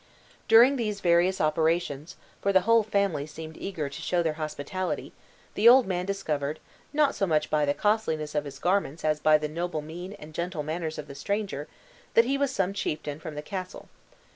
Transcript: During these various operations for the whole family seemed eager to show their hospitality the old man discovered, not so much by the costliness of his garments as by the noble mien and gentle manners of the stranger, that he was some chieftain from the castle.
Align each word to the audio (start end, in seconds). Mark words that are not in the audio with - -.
During 0.47 0.77
these 0.77 0.99
various 0.99 1.39
operations 1.39 2.15
for 2.41 2.51
the 2.51 2.61
whole 2.61 2.81
family 2.81 3.27
seemed 3.27 3.55
eager 3.55 3.87
to 3.87 4.01
show 4.01 4.23
their 4.23 4.33
hospitality 4.33 5.13
the 5.53 5.69
old 5.69 5.85
man 5.85 6.07
discovered, 6.07 6.59
not 6.91 7.13
so 7.13 7.27
much 7.27 7.51
by 7.51 7.65
the 7.65 7.75
costliness 7.75 8.33
of 8.33 8.45
his 8.45 8.57
garments 8.57 9.05
as 9.05 9.19
by 9.19 9.37
the 9.37 9.47
noble 9.47 9.83
mien 9.83 10.13
and 10.13 10.33
gentle 10.33 10.63
manners 10.63 10.97
of 10.97 11.05
the 11.07 11.13
stranger, 11.13 11.67
that 12.15 12.25
he 12.25 12.35
was 12.35 12.49
some 12.49 12.73
chieftain 12.73 13.19
from 13.19 13.35
the 13.35 13.43
castle. 13.43 13.89